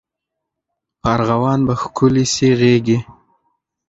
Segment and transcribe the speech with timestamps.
[0.99, 2.99] په ارغوان به ښکلي سي غیږي